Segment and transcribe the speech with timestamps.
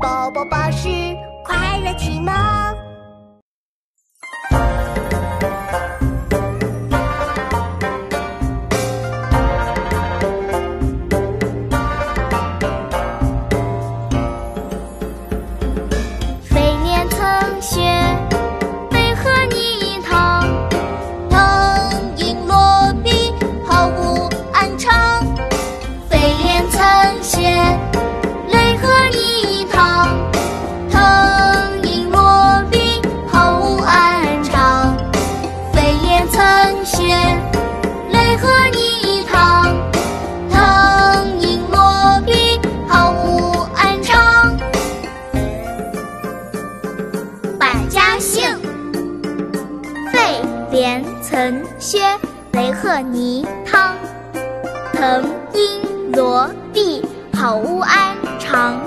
[0.00, 0.88] 宝宝巴士
[1.42, 2.47] 快乐启蒙。
[36.90, 37.14] 曾学，
[38.12, 39.76] 为何泥塘？
[40.50, 44.56] 藤阴落笔，毫无安常。
[47.58, 48.42] 百家姓：
[50.10, 51.98] 费廉曾学，
[52.52, 53.94] 为何泥塘？
[54.94, 58.80] 藤阴落笔，毫无安常。